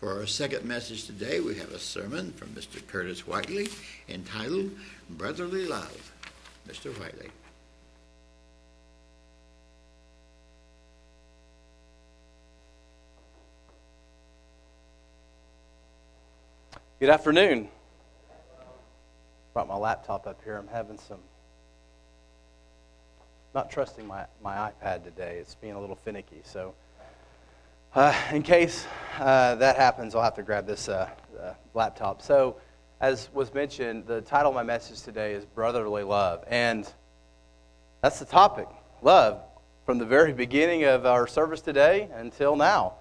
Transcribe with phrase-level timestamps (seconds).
[0.00, 2.84] For our second message today, we have a sermon from Mr.
[2.86, 3.68] Curtis Whiteley
[4.08, 4.70] entitled
[5.10, 6.12] Brotherly Love.
[6.66, 6.90] Mr.
[6.98, 7.28] Whiteley.
[16.98, 17.68] Good afternoon.
[19.52, 20.56] Brought my laptop up here.
[20.56, 21.20] I'm having some.
[23.54, 25.36] Not trusting my, my iPad today.
[25.40, 26.40] It's being a little finicky.
[26.44, 26.74] So,
[27.94, 28.86] uh, in case
[29.18, 31.08] uh, that happens, I'll have to grab this uh,
[31.40, 32.22] uh laptop.
[32.22, 32.56] So,
[33.00, 36.44] as was mentioned, the title of my message today is Brotherly Love.
[36.46, 36.90] And
[38.02, 38.68] that's the topic
[39.02, 39.40] love
[39.86, 42.94] from the very beginning of our service today until now.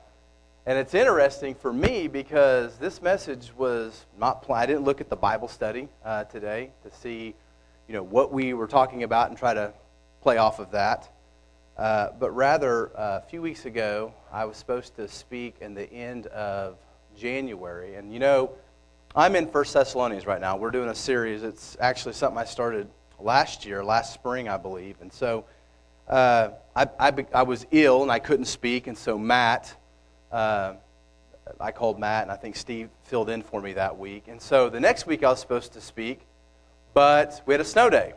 [0.65, 4.63] And it's interesting for me because this message was not planned.
[4.63, 7.35] I didn't look at the Bible study uh, today to see,
[7.87, 9.73] you know, what we were talking about and try to
[10.21, 11.11] play off of that.
[11.79, 15.89] Uh, but rather, uh, a few weeks ago, I was supposed to speak in the
[15.93, 16.75] end of
[17.15, 17.95] January.
[17.95, 18.51] And you know,
[19.15, 20.57] I'm in First Thessalonians right now.
[20.57, 21.41] We're doing a series.
[21.41, 24.97] It's actually something I started last year, last spring, I believe.
[24.99, 25.45] And so
[26.09, 28.87] uh, I, I, I was ill and I couldn't speak.
[28.87, 29.73] And so Matt
[30.33, 30.73] uh,
[31.61, 34.27] I called Matt, and I think Steve filled in for me that week.
[34.27, 36.27] And so the next week I was supposed to speak,
[36.93, 38.15] but we had a snow day.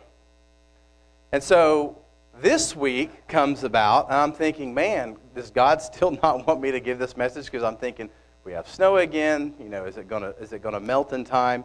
[1.30, 2.01] And so
[2.40, 6.80] this week comes about, and I'm thinking, man, does God still not want me to
[6.80, 7.46] give this message?
[7.46, 8.10] Because I'm thinking,
[8.44, 9.54] we have snow again.
[9.60, 11.64] You know, is it gonna is it gonna melt in time?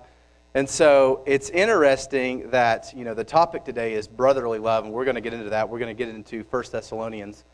[0.54, 5.06] And so it's interesting that you know the topic today is brotherly love, and we're
[5.06, 5.70] going to get into that.
[5.70, 7.46] We're going to get into First Thessalonians.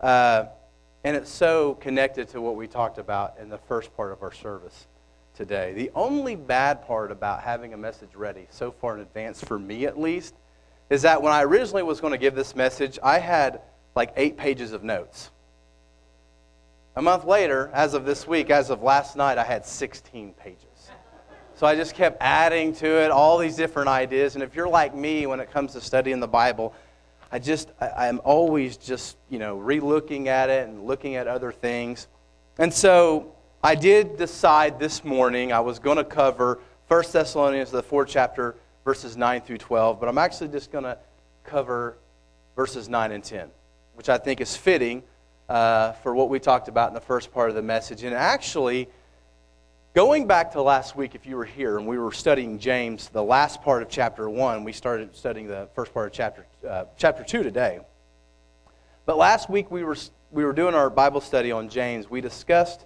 [0.00, 0.46] Uh,
[1.04, 4.32] and it's so connected to what we talked about in the first part of our
[4.32, 4.88] service
[5.34, 5.72] today.
[5.72, 9.86] The only bad part about having a message ready so far in advance, for me
[9.86, 10.34] at least,
[10.90, 13.60] is that when I originally was going to give this message, I had
[13.94, 15.30] like eight pages of notes.
[16.96, 20.90] A month later, as of this week, as of last night, I had 16 pages.
[21.54, 24.34] So I just kept adding to it all these different ideas.
[24.34, 26.74] And if you're like me when it comes to studying the Bible,
[27.30, 31.52] I just, I, am always just, you know, relooking at it and looking at other
[31.52, 32.06] things.
[32.58, 37.82] And so I did decide this morning I was going to cover 1 Thessalonians, the
[37.82, 38.54] fourth chapter,
[38.88, 40.96] verses 9 through 12, but I'm actually just going to
[41.44, 41.98] cover
[42.56, 43.50] verses 9 and 10,
[43.92, 45.02] which I think is fitting
[45.46, 48.02] uh, for what we talked about in the first part of the message.
[48.02, 48.88] And actually,
[49.94, 53.22] Going back to last week, if you were here and we were studying James, the
[53.22, 57.24] last part of chapter 1, we started studying the first part of chapter, uh, chapter
[57.24, 57.80] 2 today.
[59.06, 59.96] But last week we were,
[60.30, 62.08] we were doing our Bible study on James.
[62.08, 62.84] We discussed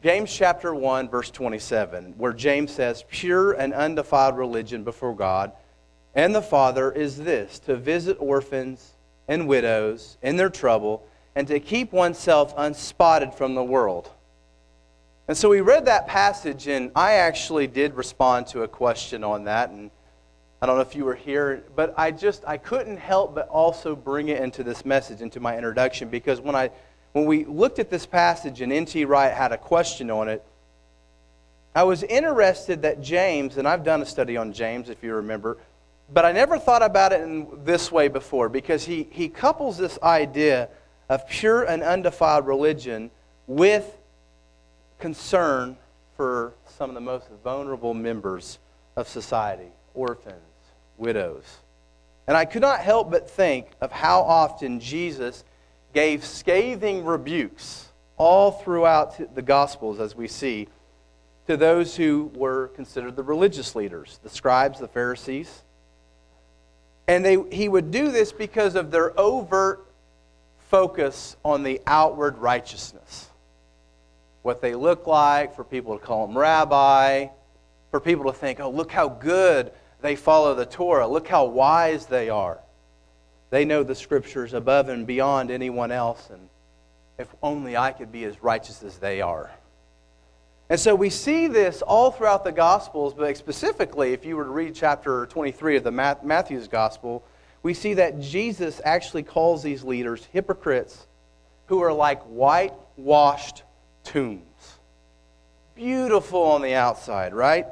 [0.00, 5.52] James chapter 1, verse 27, where James says, Pure and undefiled religion before God
[6.14, 8.94] and the Father is this to visit orphans
[9.26, 14.10] and widows in their trouble and to keep oneself unspotted from the world.
[15.26, 19.44] And so we read that passage, and I actually did respond to a question on
[19.44, 19.70] that.
[19.70, 19.90] And
[20.62, 23.94] I don't know if you were here, but I just I couldn't help but also
[23.94, 26.70] bring it into this message, into my introduction, because when I
[27.18, 29.04] when we looked at this passage and N.T.
[29.04, 30.44] Wright had a question on it,
[31.74, 35.58] I was interested that James, and I've done a study on James, if you remember,
[36.12, 39.98] but I never thought about it in this way before, because he, he couples this
[40.02, 40.68] idea
[41.08, 43.10] of pure and undefiled religion
[43.48, 43.98] with
[45.00, 45.76] concern
[46.16, 48.58] for some of the most vulnerable members
[48.96, 50.36] of society orphans,
[50.96, 51.44] widows.
[52.28, 55.42] And I could not help but think of how often Jesus
[55.98, 60.68] gave scathing rebukes all throughout the Gospels, as we see,
[61.48, 65.64] to those who were considered the religious leaders, the scribes, the Pharisees.
[67.08, 69.92] And they, he would do this because of their overt
[70.68, 73.26] focus on the outward righteousness
[74.42, 77.26] what they look like, for people to call them rabbi,
[77.90, 82.06] for people to think, oh, look how good they follow the Torah, look how wise
[82.06, 82.60] they are.
[83.50, 86.48] They know the scriptures above and beyond anyone else, and
[87.18, 89.50] if only I could be as righteous as they are.
[90.70, 94.50] And so we see this all throughout the Gospels, but specifically, if you were to
[94.50, 97.24] read chapter 23 of the Matthew's Gospel,
[97.62, 101.06] we see that Jesus actually calls these leaders hypocrites
[101.66, 103.62] who are like whitewashed
[104.04, 104.42] tombs.
[105.74, 107.66] Beautiful on the outside, right?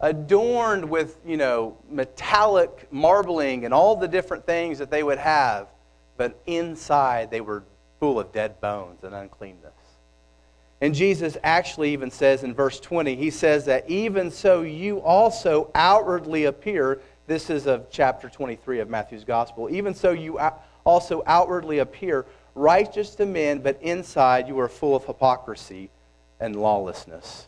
[0.00, 5.68] Adorned with, you know, metallic marbling and all the different things that they would have,
[6.16, 7.62] but inside they were
[7.98, 9.72] full of dead bones and uncleanness.
[10.82, 15.70] And Jesus actually even says in verse 20, he says that even so you also
[15.74, 20.38] outwardly appear, this is of chapter 23 of Matthew's gospel, even so you
[20.84, 25.88] also outwardly appear righteous to men, but inside you are full of hypocrisy
[26.38, 27.46] and lawlessness.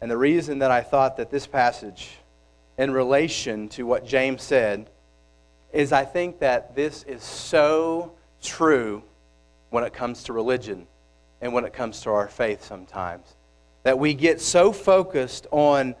[0.00, 2.10] And the reason that I thought that this passage,
[2.78, 4.88] in relation to what James said,
[5.72, 8.12] is I think that this is so
[8.42, 9.02] true
[9.68, 10.86] when it comes to religion
[11.40, 13.26] and when it comes to our faith sometimes.
[13.82, 15.94] That we get so focused on,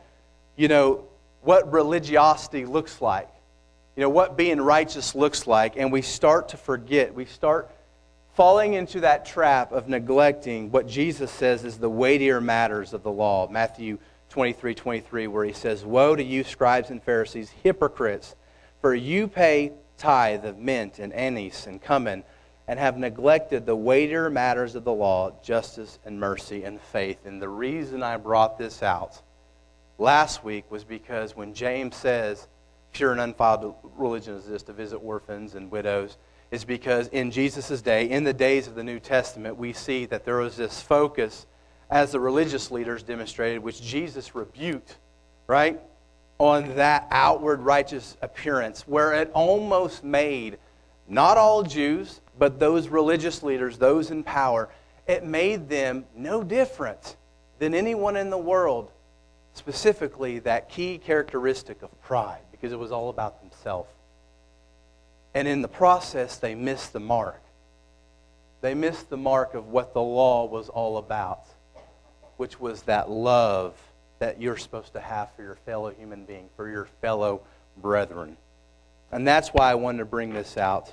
[0.56, 1.04] you know,
[1.42, 3.28] what religiosity looks like,
[3.96, 7.14] you know, what being righteous looks like, and we start to forget.
[7.14, 7.70] We start
[8.40, 13.12] falling into that trap of neglecting what Jesus says is the weightier matters of the
[13.12, 13.46] law.
[13.46, 13.98] Matthew
[14.30, 18.34] 23 23, where he says, Woe to you, scribes and Pharisees, hypocrites,
[18.80, 22.24] for you pay tithe of mint and anise and cumin
[22.66, 27.26] and have neglected the weightier matters of the law, justice and mercy and faith.
[27.26, 29.20] And the reason I brought this out
[29.98, 32.48] last week was because when James says
[32.94, 36.16] pure and undefiled religion is this to visit orphans and widows,
[36.50, 40.24] is because in Jesus' day, in the days of the New Testament, we see that
[40.24, 41.46] there was this focus,
[41.88, 44.96] as the religious leaders demonstrated, which Jesus rebuked,
[45.46, 45.80] right?
[46.38, 50.58] On that outward righteous appearance, where it almost made
[51.08, 54.68] not all Jews, but those religious leaders, those in power,
[55.06, 57.16] it made them no different
[57.58, 58.90] than anyone in the world,
[59.54, 63.90] specifically that key characteristic of pride, because it was all about themselves.
[65.34, 67.40] And in the process, they missed the mark.
[68.60, 71.44] They missed the mark of what the law was all about,
[72.36, 73.74] which was that love
[74.18, 77.40] that you're supposed to have for your fellow human being, for your fellow
[77.78, 78.36] brethren.
[79.12, 80.92] And that's why I wanted to bring this out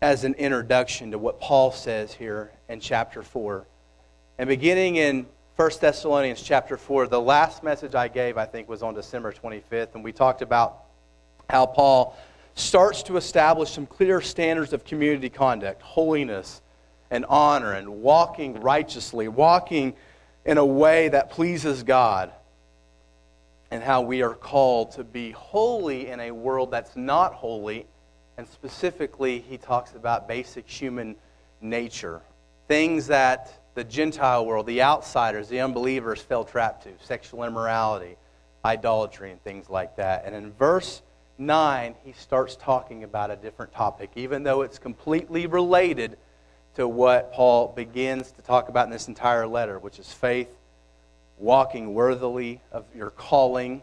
[0.00, 3.66] as an introduction to what Paul says here in chapter 4.
[4.38, 5.26] And beginning in
[5.56, 9.94] 1 Thessalonians chapter 4, the last message I gave, I think, was on December 25th,
[9.94, 10.84] and we talked about
[11.50, 12.16] how Paul
[12.54, 16.60] starts to establish some clear standards of community conduct, holiness
[17.10, 19.94] and honor, and walking righteously, walking
[20.44, 22.32] in a way that pleases God,
[23.70, 27.86] and how we are called to be holy in a world that's not holy
[28.36, 31.16] and specifically, he talks about basic human
[31.60, 32.22] nature.
[32.66, 38.16] Things that the Gentile world, the outsiders, the unbelievers fell trapped to sexual immorality,
[38.64, 40.24] idolatry, and things like that.
[40.24, 41.02] And in verse
[41.38, 46.16] 9, he starts talking about a different topic, even though it's completely related
[46.74, 50.48] to what Paul begins to talk about in this entire letter, which is faith,
[51.38, 53.82] walking worthily of your calling.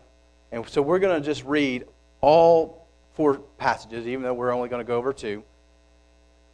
[0.52, 1.86] And so we're going to just read
[2.22, 5.44] all four passages, even though we're only going to go over two.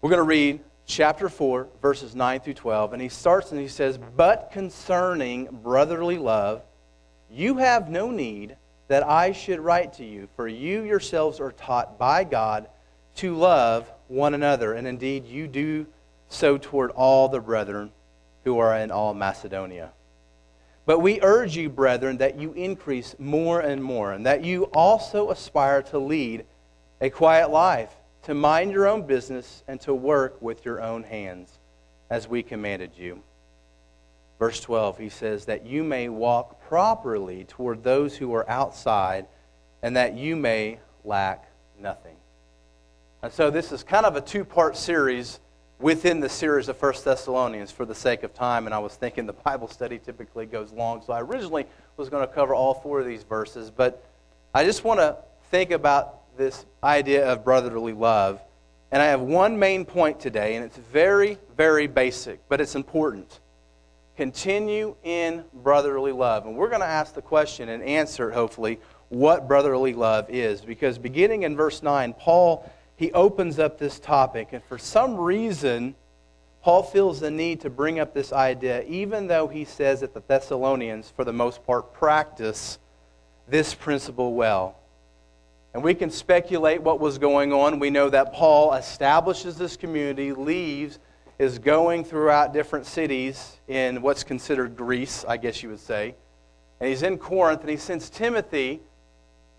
[0.02, 2.94] We're going to read chapter 4, verses 9 through 12.
[2.94, 6.64] And he starts and he says, But concerning brotherly love,
[7.30, 8.58] you have no need
[8.88, 12.68] that I should write to you, for you yourselves are taught by God
[13.16, 14.74] to love one another.
[14.74, 15.88] And indeed, you do
[16.30, 17.92] so toward all the brethren
[18.44, 19.92] who are in all Macedonia.
[20.86, 25.32] But we urge you, brethren, that you increase more and more, and that you also
[25.32, 26.46] aspire to lead
[27.02, 27.92] a quiet life,
[28.24, 31.58] to mind your own business, and to work with your own hands,
[32.10, 33.24] as we commanded you.
[34.40, 39.28] Verse 12, he says, That you may walk properly toward those who are outside,
[39.82, 41.50] and that you may lack
[41.80, 42.16] nothing.
[43.22, 45.40] And so, this is kind of a two part series
[45.80, 48.66] within the series of First Thessalonians for the sake of time.
[48.66, 51.66] And I was thinking the Bible study typically goes long, so I originally
[51.98, 53.72] was going to cover all four of these verses.
[53.72, 54.04] But
[54.54, 55.18] I just want to
[55.50, 58.42] think about this idea of brotherly love.
[58.92, 63.40] And I have one main point today, and it's very, very basic, but it's important.
[64.18, 66.46] Continue in brotherly love.
[66.46, 68.80] And we're going to ask the question and answer it, hopefully,
[69.10, 70.62] what brotherly love is.
[70.62, 74.50] Because beginning in verse 9, Paul, he opens up this topic.
[74.54, 75.96] And for some reason,
[76.64, 80.24] Paul feels the need to bring up this idea, even though he says that the
[80.26, 82.80] Thessalonians, for the most part, practice
[83.48, 84.80] this principle well.
[85.74, 87.80] And we can speculate what was going on.
[87.80, 91.00] We know that Paul establishes this community, leaves,
[91.38, 96.16] is going throughout different cities in what's considered Greece, I guess you would say.
[96.80, 98.82] And he's in Corinth, and he sends Timothy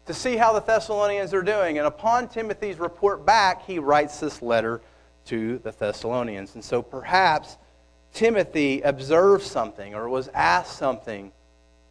[0.06, 1.78] to see how the Thessalonians are doing.
[1.78, 4.80] And upon Timothy's report back, he writes this letter
[5.26, 6.54] to the Thessalonians.
[6.54, 7.56] And so perhaps
[8.12, 11.32] Timothy observed something or was asked something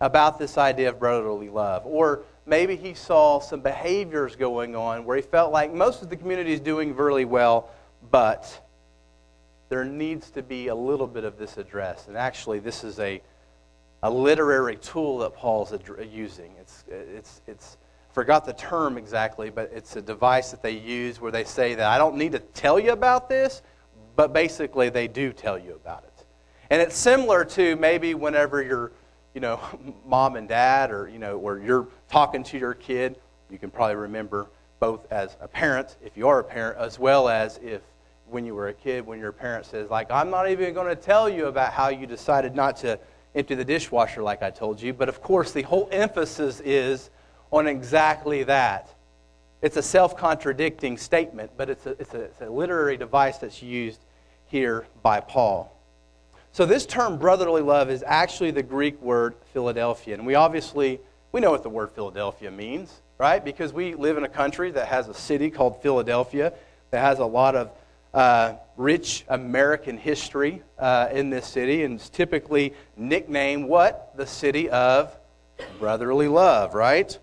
[0.01, 1.85] about this idea of brotherly love.
[1.85, 6.15] Or maybe he saw some behaviors going on where he felt like most of the
[6.15, 7.69] community is doing really well,
[8.09, 8.64] but
[9.69, 12.07] there needs to be a little bit of this address.
[12.07, 13.21] And actually, this is a,
[14.03, 15.73] a literary tool that Paul's
[16.11, 16.53] using.
[16.59, 17.77] It's, it's, it's,
[18.13, 21.87] forgot the term exactly, but it's a device that they use where they say that
[21.87, 23.61] I don't need to tell you about this,
[24.15, 26.25] but basically they do tell you about it.
[26.69, 28.91] And it's similar to maybe whenever you're,
[29.33, 29.59] you know,
[30.05, 33.17] mom and dad or, you know, or you're talking to your kid,
[33.49, 34.47] you can probably remember
[34.79, 37.81] both as a parent, if you are a parent, as well as if
[38.29, 41.01] when you were a kid, when your parent says, like, I'm not even going to
[41.01, 42.99] tell you about how you decided not to
[43.35, 44.93] empty the dishwasher like I told you.
[44.93, 47.09] But of course, the whole emphasis is
[47.51, 48.89] on exactly that.
[49.61, 53.61] It's a self contradicting statement, but it's a, it's, a, it's a literary device that's
[53.61, 53.99] used
[54.47, 55.71] here by Paul.
[56.51, 60.13] So this term brotherly love is actually the Greek word Philadelphia.
[60.13, 60.99] And we obviously
[61.31, 63.43] we know what the word Philadelphia means, right?
[63.43, 66.53] Because we live in a country that has a city called Philadelphia
[66.91, 67.71] that has a lot of
[68.15, 74.13] uh, rich American history uh, in this city and is typically nicknamed what?
[74.15, 75.15] The city of
[75.79, 77.17] brotherly love, right?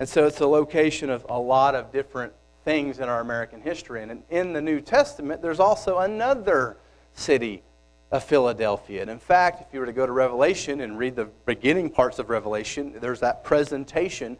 [0.00, 2.32] And so it's a location of a lot of different
[2.64, 4.02] things in our American history.
[4.02, 6.78] And in the New Testament, there's also another
[7.14, 7.62] city
[8.10, 9.02] of Philadelphia.
[9.02, 12.18] And in fact, if you were to go to Revelation and read the beginning parts
[12.18, 14.38] of Revelation, there's that presentation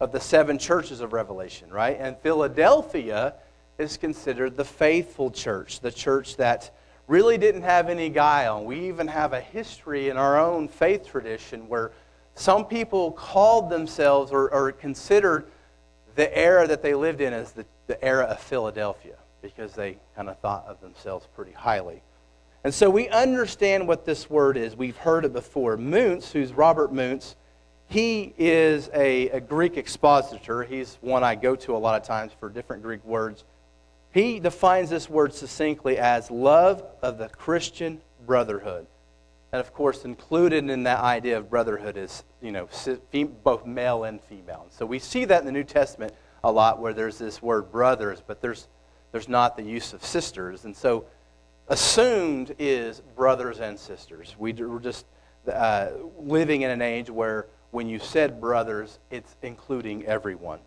[0.00, 1.96] of the seven churches of Revelation, right?
[1.98, 3.34] And Philadelphia
[3.78, 6.70] is considered the faithful church, the church that
[7.06, 8.64] really didn't have any guile.
[8.64, 11.92] We even have a history in our own faith tradition where
[12.34, 15.46] some people called themselves or, or considered
[16.16, 20.28] the era that they lived in as the, the era of Philadelphia because they kind
[20.28, 22.02] of thought of themselves pretty highly.
[22.64, 24.74] And so we understand what this word is.
[24.74, 25.76] We've heard it before.
[25.76, 27.36] Mounce, who's Robert Mounce,
[27.88, 30.64] he is a, a Greek expositor.
[30.64, 33.44] He's one I go to a lot of times for different Greek words.
[34.16, 38.86] He defines this word succinctly as love of the Christian brotherhood.
[39.52, 42.66] And of course, included in that idea of brotherhood is, you know,
[43.44, 44.68] both male and female.
[44.70, 48.22] So we see that in the New Testament a lot where there's this word brothers,
[48.26, 48.68] but there's,
[49.12, 50.64] there's not the use of sisters.
[50.64, 51.04] And so
[51.68, 54.34] assumed is brothers and sisters.
[54.38, 55.04] We, are just
[55.46, 60.60] uh, living in an age where when you said brothers, it's including everyone.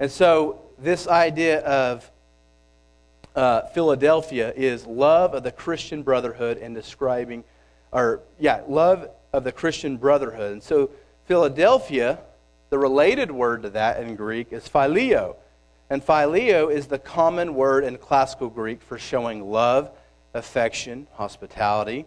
[0.00, 2.10] And so this idea of
[3.34, 7.44] uh, Philadelphia is love of the Christian brotherhood and describing,
[7.92, 10.52] or yeah, love of the Christian brotherhood.
[10.52, 10.90] And so
[11.26, 12.18] Philadelphia,
[12.70, 15.36] the related word to that in Greek is phileo.
[15.88, 19.90] And phileo is the common word in classical Greek for showing love,
[20.34, 22.06] affection, hospitality.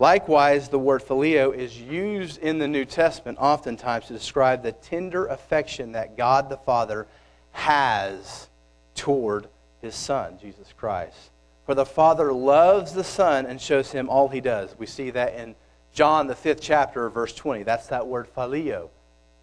[0.00, 5.26] Likewise, the word phileo is used in the New Testament oftentimes to describe the tender
[5.26, 7.06] affection that God the Father
[7.52, 8.48] has
[8.96, 9.46] toward
[9.84, 11.30] his Son, Jesus Christ.
[11.66, 14.74] For the Father loves the Son and shows him all he does.
[14.78, 15.54] We see that in
[15.92, 17.62] John, the fifth chapter, verse 20.
[17.62, 18.88] That's that word phileo,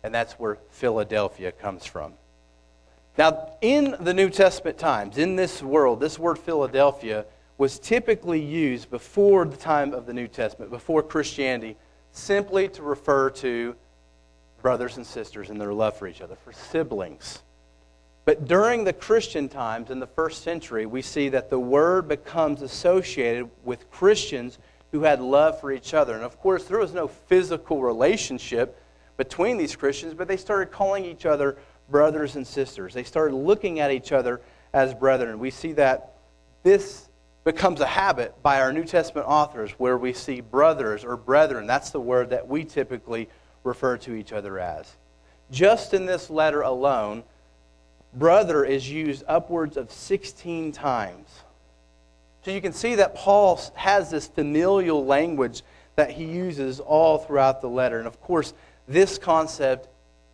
[0.04, 2.14] and that's where Philadelphia comes from.
[3.18, 7.26] Now, in the New Testament times, in this world, this word Philadelphia
[7.58, 11.78] was typically used before the time of the New Testament, before Christianity,
[12.12, 13.76] simply to refer to
[14.62, 17.44] brothers and sisters and their love for each other, for siblings.
[18.24, 22.62] But during the Christian times in the first century, we see that the word becomes
[22.62, 24.60] associated with Christians
[24.92, 26.14] who had love for each other.
[26.16, 28.80] And of course, there was no physical relationship
[29.18, 31.58] between these Christians, but they started calling each other
[31.90, 32.94] brothers and sisters.
[32.94, 34.42] They started looking at each other
[34.74, 35.40] as brethren.
[35.40, 36.14] We see that
[36.64, 37.10] this
[37.44, 41.66] becomes a habit by our New Testament authors where we see brothers or brethren.
[41.66, 43.30] That's the word that we typically
[43.64, 44.96] refer to each other as.
[45.50, 47.24] Just in this letter alone,
[48.14, 51.28] brother is used upwards of 16 times.
[52.44, 55.62] So you can see that Paul has this familial language
[55.96, 58.00] that he uses all throughout the letter.
[58.00, 58.54] And of course,
[58.88, 59.88] this concept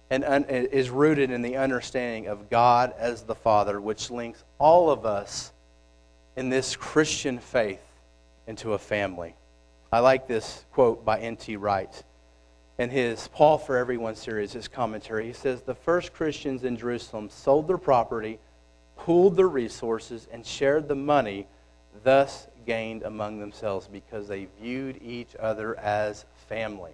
[0.09, 5.51] is rooted in the understanding of God as the Father, which links all of us
[6.37, 7.81] in this Christian faith
[8.47, 9.35] into a family.
[9.91, 11.57] I like this quote by N.T.
[11.57, 12.03] Wright
[12.77, 17.29] in his Paul for Everyone series, his commentary, he says the first Christians in Jerusalem
[17.29, 18.39] sold their property,
[18.95, 21.47] pooled their resources, and shared the money,
[22.03, 26.91] thus gained among themselves because they viewed each other as family.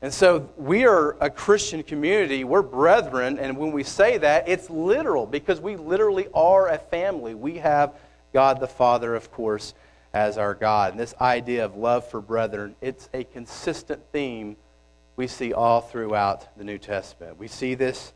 [0.00, 2.42] And so we are a Christian community.
[2.42, 3.38] We're brethren.
[3.38, 7.34] And when we say that, it's literal because we literally are a family.
[7.34, 7.94] We have
[8.32, 9.74] God the Father, of course,
[10.14, 10.92] as our God.
[10.92, 14.56] And this idea of love for brethren, it's a consistent theme
[15.16, 17.38] we see all throughout the New Testament.
[17.38, 18.12] We see this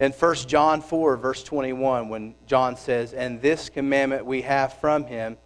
[0.00, 5.06] in 1 John 4, verse 21, when John says, And this commandment we have from
[5.06, 5.36] him,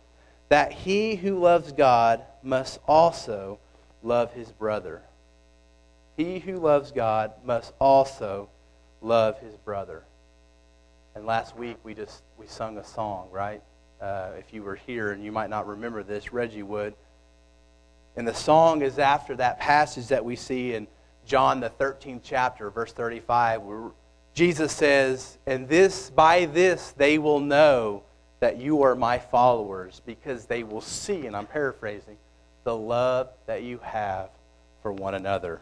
[0.49, 3.59] that he who loves God must also
[4.03, 5.03] love his brother.
[6.17, 8.49] He who loves God must also
[9.03, 10.05] love his brother.
[11.15, 13.63] And last week we just we sung a song, right?
[14.01, 16.95] Uh, if you were here, and you might not remember this, Reggie would.
[18.17, 20.87] And the song is after that passage that we see in
[21.25, 23.91] John, the 13th chapter, verse 35, where
[24.35, 28.03] Jesus says, And this, by this, they will know
[28.41, 32.17] that you are my followers, because they will see, and I'm paraphrasing,
[32.65, 34.31] the love that you have
[34.83, 35.61] for one another.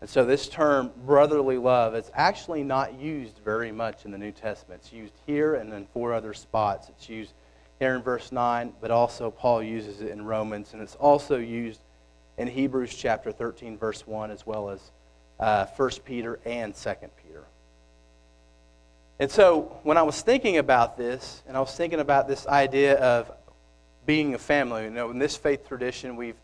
[0.00, 4.30] And so, this term, brotherly love, is actually not used very much in the New
[4.30, 4.82] Testament.
[4.84, 6.88] It's used here and in four other spots.
[6.88, 7.32] It's used
[7.78, 11.80] here in verse 9, but also Paul uses it in Romans, and it's also used
[12.36, 14.80] in Hebrews chapter 13, verse 1, as well as
[15.38, 16.90] uh, 1 Peter and 2
[17.22, 17.44] Peter.
[19.20, 22.96] And so, when I was thinking about this, and I was thinking about this idea
[22.98, 23.30] of
[24.06, 26.40] being a family, you know, in this faith tradition, we've we,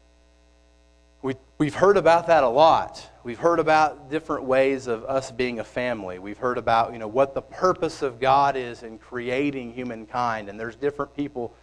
[1.58, 3.08] we've heard about that a lot.
[3.22, 6.18] We've heard about different ways of us being a family.
[6.18, 10.48] We've heard about you know, what the purpose of God is in creating humankind.
[10.48, 11.54] And there's different people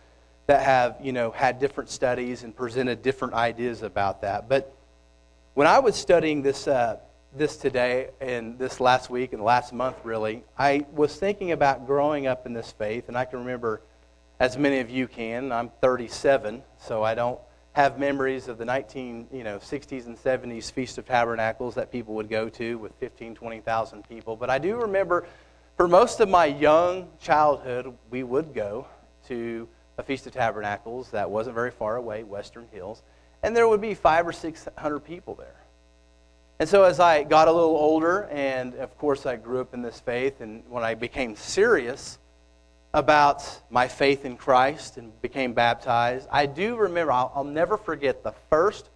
[0.48, 4.50] that have you know, had different studies and presented different ideas about that.
[4.50, 4.76] But
[5.54, 6.98] when I was studying this, uh,
[7.36, 12.28] this today and this last week and last month, really, I was thinking about growing
[12.28, 13.08] up in this faith.
[13.08, 13.82] And I can remember,
[14.40, 17.40] as many of you can, I'm 37, so I don't
[17.74, 22.16] have memories of the 19, you know, 60s and 70s Feast of Tabernacles that people
[22.16, 24.36] would go to with 15, 20,000 people.
[24.36, 25.26] But I do remember
[25.78, 28.86] for most of my young childhood, we would go
[29.28, 33.04] to a Feast of Tabernacles that wasn't very far away, Western Hills,
[33.42, 35.62] and there would be five or 600 people there.
[36.60, 39.82] And so as I got a little older, and of course I grew up in
[39.82, 42.20] this faith, and when I became serious,
[42.94, 48.24] about my faith in Christ and became baptized, I do remember, I'll, I'll never forget
[48.24, 48.90] the first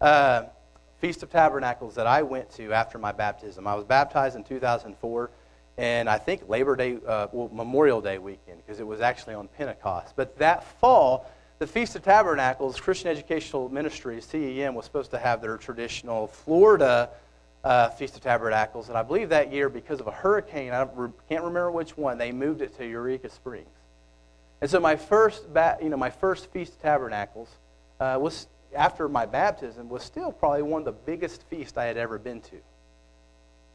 [0.00, 0.44] uh,
[1.00, 3.66] Feast of Tabernacles that I went to after my baptism.
[3.66, 5.30] I was baptized in 2004,
[5.76, 9.46] and I think Labor Day, uh, well, Memorial Day weekend, because it was actually on
[9.46, 10.14] Pentecost.
[10.16, 11.30] But that fall,
[11.60, 17.10] the Feast of Tabernacles, Christian Educational Ministries, CEM, was supposed to have their traditional Florida
[17.64, 18.88] uh, Feast of Tabernacles.
[18.88, 20.86] And I believe that year, because of a hurricane, I
[21.28, 23.68] can't remember which one, they moved it to Eureka Springs.
[24.60, 25.46] And so my first,
[25.82, 27.48] you know, my first Feast of Tabernacles
[28.00, 31.96] uh, was after my baptism was still probably one of the biggest feasts I had
[31.96, 32.56] ever been to.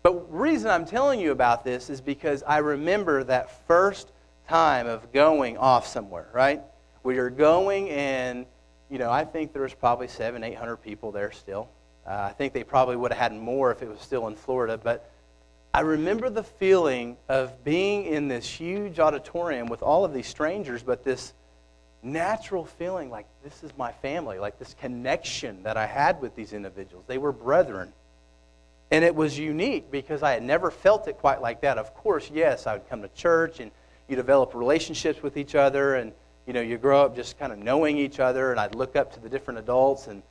[0.04, 4.12] But the reason I'm telling you about this is because I remember that first
[4.50, 6.62] time of going off somewhere, right?
[7.04, 8.46] We you're going and,
[8.90, 11.70] you know, I think there was probably seven, eight hundred people there still.
[12.06, 14.78] Uh, I think they probably would have had more if it was still in Florida.
[14.78, 15.10] But
[15.74, 20.84] I remember the feeling of being in this huge auditorium with all of these strangers,
[20.84, 21.34] but this
[22.04, 26.54] natural feeling like this is my family, like this connection that I had with these
[26.54, 27.06] individuals.
[27.08, 27.94] They were brethren.
[28.92, 31.78] And it was unique because I had never felt it quite like that.
[31.78, 33.72] Of course, yes, I would come to church and
[34.08, 36.12] you develop relationships with each other and
[36.46, 39.14] you know, you grow up just kind of knowing each other and I'd look up
[39.14, 40.22] to the different adults and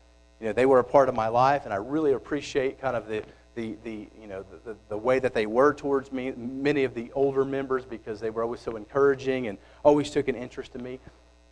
[0.43, 3.07] you know, they were a part of my life, and I really appreciate kind of
[3.07, 3.23] the,
[3.55, 7.13] the, the, you know, the, the way that they were towards me, many of the
[7.13, 10.99] older members, because they were always so encouraging and always took an interest in me.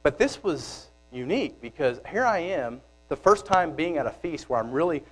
[0.03, 4.50] But this was unique because here I am, the first time being at a feast
[4.50, 5.05] where I'm really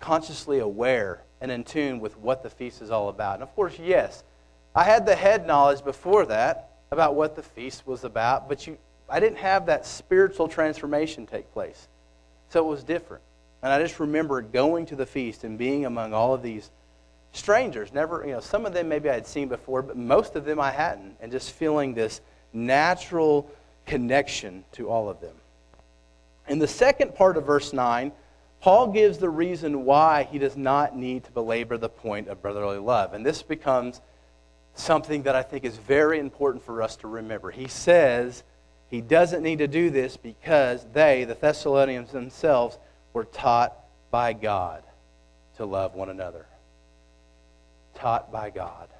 [0.00, 3.34] consciously aware and in tune with what the feast is all about.
[3.34, 4.24] And of course, yes,
[4.74, 8.78] I had the head knowledge before that about what the feast was about, but you,
[9.10, 11.88] I didn't have that spiritual transformation take place.
[12.48, 13.22] So it was different.
[13.66, 16.70] And I just remember going to the feast and being among all of these
[17.32, 17.92] strangers.
[17.92, 20.60] Never, you know, some of them maybe I had seen before, but most of them
[20.60, 21.16] I hadn't.
[21.20, 22.20] And just feeling this
[22.52, 23.50] natural
[23.84, 25.34] connection to all of them.
[26.46, 28.12] In the second part of verse 9,
[28.60, 32.78] Paul gives the reason why he does not need to belabor the point of brotherly
[32.78, 33.14] love.
[33.14, 34.00] And this becomes
[34.76, 37.50] something that I think is very important for us to remember.
[37.50, 38.44] He says
[38.88, 42.78] he doesn't need to do this because they, the Thessalonians themselves,
[43.16, 43.74] were taught
[44.10, 44.82] by God
[45.56, 46.44] to love one another.
[47.94, 48.90] Taught by God.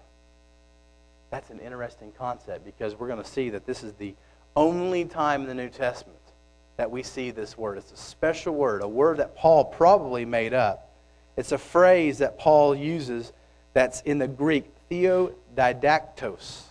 [1.29, 4.15] That's an interesting concept because we're going to see that this is the
[4.57, 6.17] only time in the New Testament
[6.79, 7.77] that we see this word.
[7.77, 10.89] It's a special word, a word that Paul probably made up.
[11.37, 13.35] It's a phrase that Paul uses
[13.75, 16.63] that's in the Greek, theodidactos.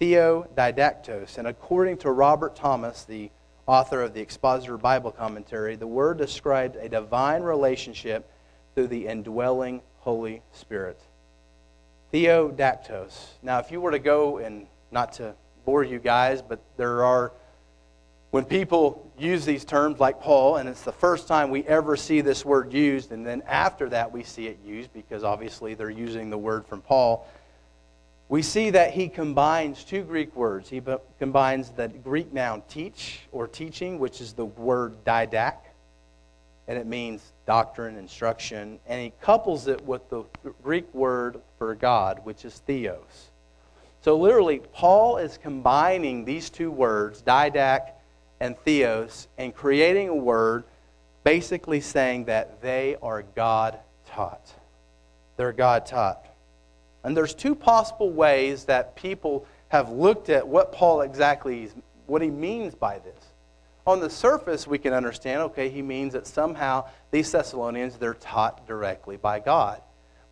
[0.00, 1.36] Theodidactos.
[1.36, 3.32] And according to Robert Thomas, the
[3.66, 8.30] author of the Expositor Bible Commentary, the word described a divine relationship
[8.74, 11.00] through the indwelling Holy Spirit.
[12.12, 13.12] Theodactos.
[13.42, 17.32] Now, if you were to go, and not to bore you guys, but there are,
[18.30, 22.20] when people use these terms like Paul, and it's the first time we ever see
[22.20, 26.30] this word used, and then after that we see it used because obviously they're using
[26.30, 27.26] the word from Paul.
[28.28, 30.68] We see that he combines two Greek words.
[30.68, 30.82] He
[31.18, 35.56] combines the Greek noun teach or teaching, which is the word didac,
[36.66, 40.24] and it means doctrine, instruction, and he couples it with the
[40.62, 43.30] Greek word for God, which is theos.
[44.00, 47.92] So literally, Paul is combining these two words, didac
[48.40, 50.64] and theos, and creating a word
[51.24, 54.52] basically saying that they are God taught.
[55.36, 56.23] They're God taught.
[57.04, 61.74] And there's two possible ways that people have looked at what Paul exactly is,
[62.06, 63.32] what he means by this.
[63.86, 68.66] On the surface, we can understand, okay, he means that somehow these Thessalonians they're taught
[68.66, 69.82] directly by God.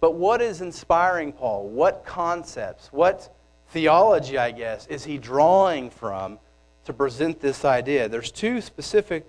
[0.00, 1.68] But what is inspiring Paul?
[1.68, 3.34] What concepts, what
[3.68, 6.38] theology, I guess, is he drawing from
[6.86, 8.08] to present this idea?
[8.08, 9.26] There's two specific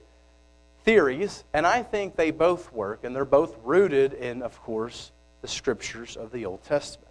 [0.85, 5.47] theories, and I think they both work, and they're both rooted in, of course, the
[5.49, 7.02] scriptures of the Old Testament.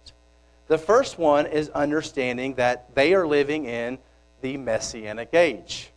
[0.67, 3.97] The first one is understanding that they are living in
[4.41, 5.91] the Messianic age.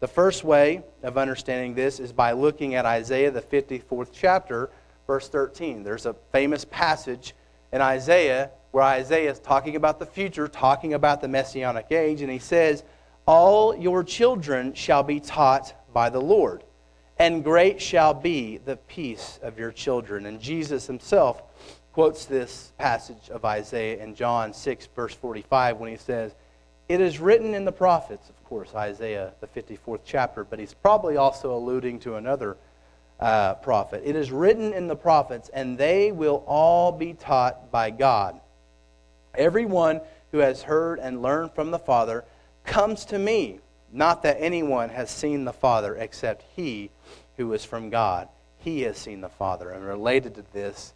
[0.00, 4.70] The first way of understanding this is by looking at Isaiah, the 54th chapter,
[5.06, 5.82] verse 13.
[5.82, 7.34] There's a famous passage
[7.72, 12.30] in Isaiah where Isaiah is talking about the future, talking about the Messianic age, and
[12.30, 12.84] he says,
[13.26, 16.62] All your children shall be taught by the Lord
[17.20, 20.24] and great shall be the peace of your children.
[20.24, 21.42] And Jesus himself
[21.92, 26.34] quotes this passage of Isaiah in John 6, verse 45, when he says,
[26.88, 31.16] It is written in the prophets, of course, Isaiah, the 54th chapter, but he's probably
[31.16, 32.56] also alluding to another
[33.18, 34.02] uh, prophet.
[34.04, 38.40] It is written in the prophets, and they will all be taught by God.
[39.34, 40.00] Everyone
[40.32, 42.24] who has heard and learned from the Father
[42.64, 43.60] comes to me.
[43.92, 46.90] Not that anyone has seen the Father except he
[47.36, 48.28] who is from God.
[48.58, 49.70] He has seen the Father.
[49.70, 50.94] And related to this,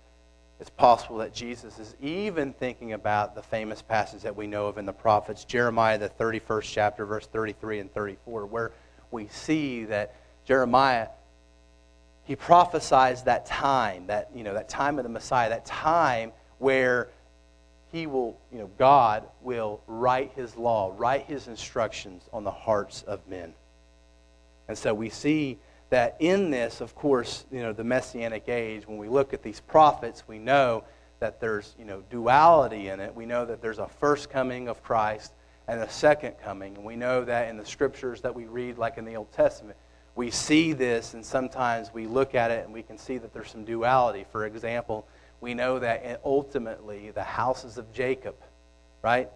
[0.64, 4.79] it's possible that Jesus is even thinking about the famous passage that we know of
[4.79, 8.72] in the prophets, Jeremiah, the 31st chapter, verse 33 and 34, where
[9.11, 11.09] we see that Jeremiah,
[12.24, 17.11] he prophesies that time, that, you know, that time of the Messiah, that time where
[17.92, 23.03] he will, you know, God will write his law, write his instructions on the hearts
[23.03, 23.53] of men.
[24.66, 25.59] And so we see
[25.90, 29.61] that in this, of course, you know, the messianic age, when we look at these
[29.61, 30.85] prophets, we know
[31.20, 33.14] that there's, you know, duality in it.
[33.14, 35.33] We know that there's a first coming of Christ
[35.68, 36.77] and a second coming.
[36.77, 39.77] And we know that in the scriptures that we read, like in the Old Testament,
[40.16, 43.51] we see this, and sometimes we look at it and we can see that there's
[43.51, 44.25] some duality.
[44.31, 45.07] For example,
[45.40, 48.37] we know that ultimately the houses of Jacob,
[49.03, 49.29] right?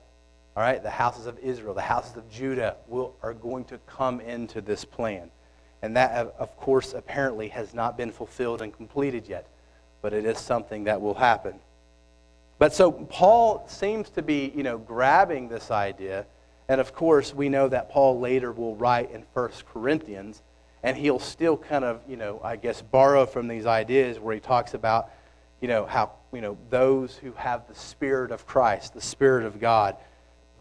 [0.56, 4.20] All right, the houses of Israel, the houses of Judah will, are going to come
[4.20, 5.30] into this plan.
[5.82, 9.46] And that, of course, apparently has not been fulfilled and completed yet,
[10.02, 11.54] but it is something that will happen.
[12.58, 16.26] But so Paul seems to be, you know, grabbing this idea.
[16.68, 20.42] And of course, we know that Paul later will write in 1 Corinthians,
[20.82, 24.40] and he'll still kind of, you know, I guess, borrow from these ideas where he
[24.40, 25.10] talks about
[25.60, 29.60] you know, how, you know, those who have the Spirit of Christ, the Spirit of
[29.60, 29.96] God,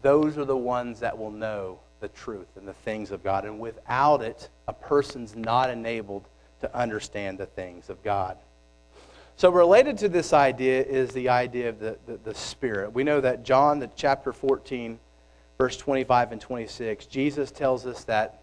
[0.02, 3.44] those are the ones that will know the truth and the things of God.
[3.44, 6.28] And without it, a person's not enabled
[6.60, 8.36] to understand the things of God.
[9.36, 12.92] So, related to this idea is the idea of the, the, the, Spirit.
[12.92, 14.98] We know that John, the chapter 14,
[15.56, 18.42] verse 25 and 26, Jesus tells us that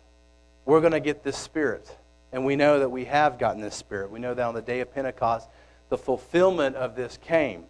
[0.64, 1.96] we're going to get this Spirit.
[2.32, 4.10] And we know that we have gotten this Spirit.
[4.10, 5.48] We know that on the day of Pentecost,
[5.90, 7.66] the fulfillment of this came.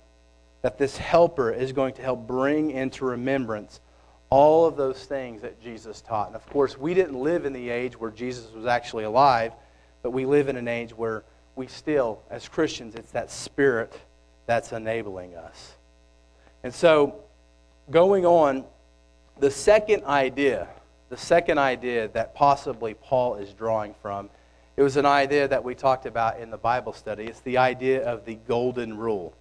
[0.61, 3.81] That this helper is going to help bring into remembrance
[4.29, 6.27] all of those things that Jesus taught.
[6.27, 9.53] And of course, we didn't live in the age where Jesus was actually alive,
[10.01, 11.23] but we live in an age where
[11.55, 13.97] we still, as Christians, it's that spirit
[14.45, 15.75] that's enabling us.
[16.63, 17.15] And so,
[17.91, 18.65] going on,
[19.39, 20.67] the second idea,
[21.09, 24.29] the second idea that possibly Paul is drawing from
[24.77, 27.25] it was an idea that we talked about in the Bible study.
[27.25, 29.33] It's the idea of the golden rule.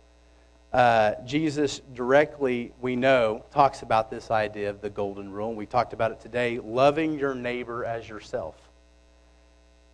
[0.75, 5.55] Uh, Jesus directly, we know, talks about this idea of the golden rule.
[5.55, 8.57] We talked about it today loving your neighbor as yourself.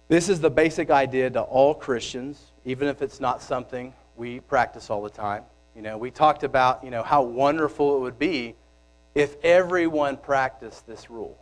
[0.08, 4.88] This is the basic idea to all Christians, even if it's not something we practice
[4.88, 5.42] all the time.
[5.76, 8.54] You know, we talked about, you know, how wonderful it would be
[9.14, 11.36] if everyone practiced this rule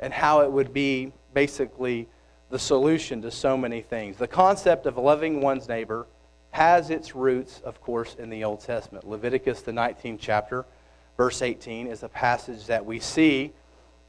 [0.00, 2.08] and how it would be basically
[2.50, 4.16] the solution to so many things.
[4.16, 6.08] The concept of loving one's neighbor
[6.50, 9.08] has its roots, of course, in the Old Testament.
[9.08, 10.64] Leviticus, the 19th chapter,
[11.16, 13.52] verse 18, is a passage that we see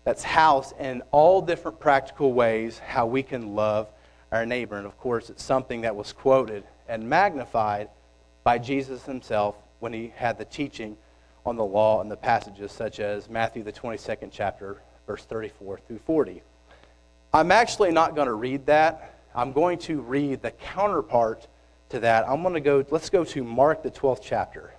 [0.04, 3.88] that's housed in all different practical ways how we can love
[4.32, 4.78] our neighbor.
[4.78, 7.90] And of course, it's something that was quoted and magnified
[8.44, 10.98] by Jesus himself when he had the teaching
[11.46, 16.00] on the law and the passages such as Matthew, the 22nd chapter, verse 34 through
[16.00, 16.42] 40.
[17.34, 19.20] I'm actually not going to read that.
[19.34, 21.48] I'm going to read the counterpart
[21.92, 22.28] to that.
[22.28, 24.74] I'm going to go, let's go to Mark, the 12th chapter.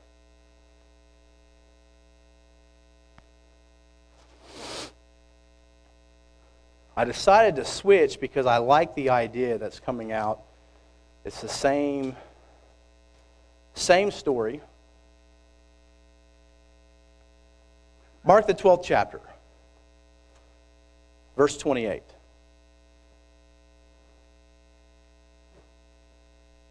[6.95, 10.43] I decided to switch because I like the idea that's coming out.
[11.25, 12.17] It's the same,
[13.75, 14.61] same story.
[18.25, 19.21] Mark the 12th chapter,
[21.37, 22.03] verse 28.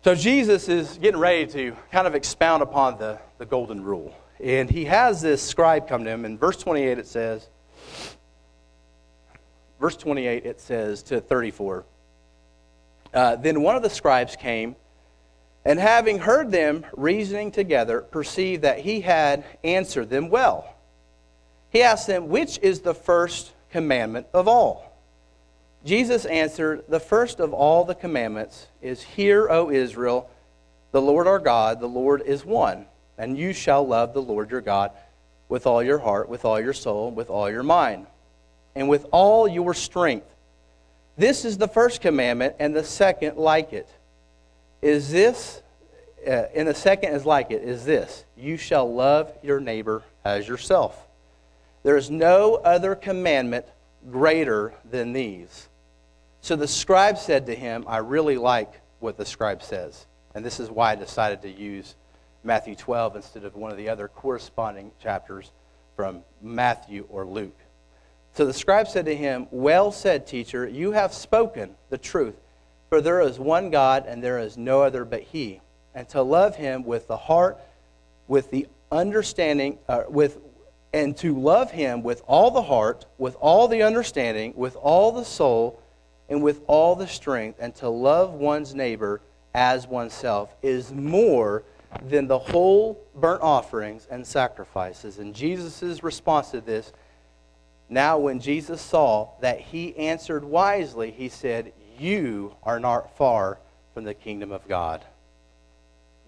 [0.04, 4.16] So Jesus is getting ready to kind of expound upon the, the golden rule.
[4.44, 6.26] And he has this scribe come to him.
[6.26, 7.48] In verse 28, it says,
[9.80, 11.86] verse 28, it says to 34,
[13.14, 14.76] uh, Then one of the scribes came,
[15.66, 20.76] and having heard them reasoning together, perceived that he had answered them well.
[21.70, 24.91] He asked them, Which is the first commandment of all?
[25.84, 30.30] Jesus answered, The first of all the commandments is, Hear, O Israel,
[30.92, 32.86] the Lord our God, the Lord is one,
[33.18, 34.92] and you shall love the Lord your God
[35.50, 38.06] with all your heart, with all your soul, with all your mind,
[38.76, 40.28] and with all your strength.
[41.18, 43.90] This is the first commandment, and the second like it.
[44.82, 45.62] Is this,
[46.26, 50.48] uh, and the second is like it, is this You shall love your neighbor as
[50.48, 51.08] yourself.
[51.84, 53.66] There is no other commandment
[54.10, 55.68] greater than these.
[56.42, 60.06] So the scribe said to him, I really like what the scribe says.
[60.34, 61.96] And this is why I decided to use
[62.44, 65.52] Matthew 12 instead of one of the other corresponding chapters
[65.96, 67.58] from Matthew or Luke.
[68.34, 72.36] So the scribe said to him, Well said, teacher, you have spoken the truth.
[72.92, 75.62] For there is one God, and there is no other but He.
[75.96, 77.58] And to love Him with the heart,
[78.28, 80.40] with the understanding, uh, with,
[80.94, 85.24] and to love Him with all the heart, with all the understanding, with all the
[85.24, 85.81] soul,
[86.32, 89.22] and with all the strength, and to love one's neighbor
[89.54, 91.64] as oneself is more
[92.06, 95.20] than the whole burnt offerings and sacrifices.
[95.20, 96.94] And Jesus' response to this
[97.90, 103.60] now, when Jesus saw that he answered wisely, he said, You are not far
[103.94, 105.04] from the kingdom of God.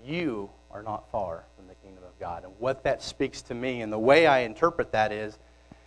[0.06, 2.44] You are not far from the kingdom of God.
[2.44, 5.40] And what that speaks to me, and the way I interpret that is,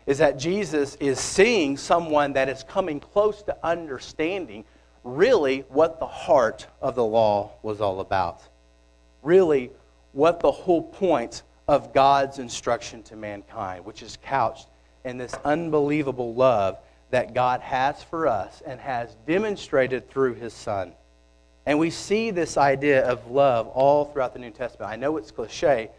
[0.07, 4.64] is that Jesus is seeing someone that is coming close to understanding
[5.03, 8.40] really what the heart of the law was all about.
[9.23, 9.71] Really,
[10.12, 14.69] what the whole point of God's instruction to mankind, which is couched
[15.05, 16.79] in this unbelievable love
[17.11, 20.92] that God has for us and has demonstrated through his Son.
[21.64, 24.90] And we see this idea of love all throughout the New Testament.
[24.90, 25.90] I know it's cliche,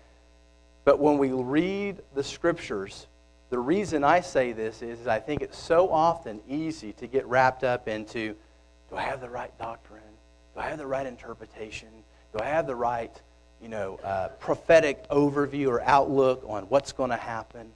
[0.86, 3.08] but when we read the scriptures,
[3.50, 7.64] the reason I say this is I think it's so often easy to get wrapped
[7.64, 8.36] up into
[8.90, 10.02] do I have the right doctrine?
[10.54, 11.90] Do I have the right interpretation?
[12.34, 13.12] Do I have the right,
[13.62, 17.72] you know, uh, prophetic overview or outlook on what's going to happen?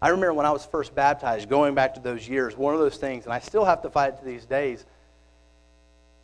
[0.00, 2.96] I remember when I was first baptized, going back to those years, one of those
[2.96, 4.84] things, and I still have to fight it to these days,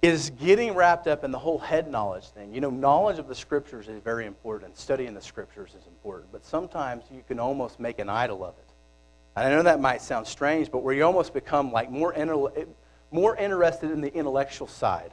[0.02, 2.54] is getting wrapped up in the whole head knowledge thing.
[2.54, 4.78] You know, knowledge of the scriptures is very important.
[4.78, 6.32] Studying the scriptures is important.
[6.32, 8.70] But sometimes you can almost make an idol of it.
[9.36, 12.66] And I know that might sound strange, but where you almost become like more, inter-
[13.10, 15.12] more interested in the intellectual side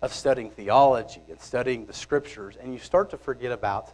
[0.00, 3.92] of studying theology and studying the scriptures, and you start to forget about,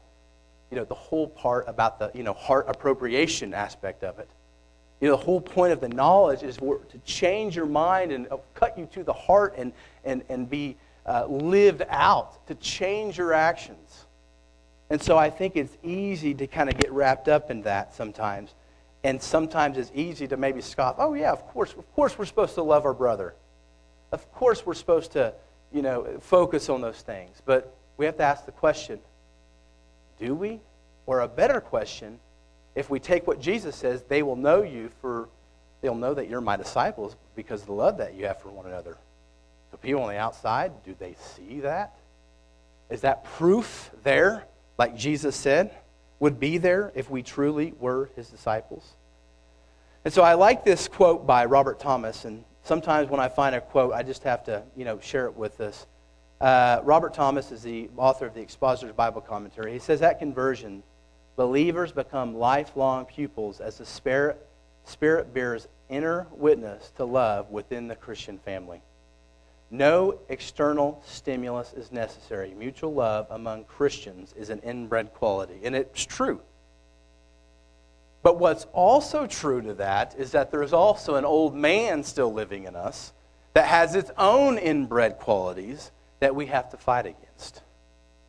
[0.71, 4.31] you know, the whole part about the, you know, heart appropriation aspect of it.
[5.01, 8.77] You know, the whole point of the knowledge is to change your mind and cut
[8.79, 9.73] you to the heart and,
[10.05, 14.07] and, and be uh, lived out, to change your actions.
[14.91, 18.55] And so I think it's easy to kind of get wrapped up in that sometimes.
[19.03, 22.55] And sometimes it's easy to maybe scoff, oh, yeah, of course, of course we're supposed
[22.57, 23.35] to love our brother.
[24.13, 25.33] Of course we're supposed to,
[25.73, 27.41] you know, focus on those things.
[27.45, 29.01] But we have to ask the question
[30.19, 30.61] do we?
[31.07, 32.21] Or a better question,
[32.75, 35.29] if we take what Jesus says, they will know you for,
[35.81, 38.67] they'll know that you're my disciples because of the love that you have for one
[38.67, 38.97] another.
[39.71, 41.95] So people on the outside, do they see that?
[42.91, 44.45] Is that proof there,
[44.79, 45.75] like Jesus said,
[46.19, 48.95] would be there if we truly were his disciples?
[50.05, 53.61] And so I like this quote by Robert Thomas, and sometimes when I find a
[53.61, 55.87] quote, I just have to, you know, share it with us.
[56.41, 59.73] Uh, Robert Thomas is the author of the Expositor's Bible Commentary.
[59.73, 60.83] He says, At conversion,
[61.41, 64.47] believers become lifelong pupils as the Spirit,
[64.85, 68.83] Spirit bears inner witness to love within the Christian family.
[69.71, 72.53] No external stimulus is necessary.
[72.53, 75.61] Mutual love among Christians is an inbred quality.
[75.65, 76.43] And it's true.
[78.23, 82.65] But what's also true to that is that there's also an old man still living
[82.65, 83.15] in us
[83.55, 87.63] that has its own inbred qualities that we have to fight against.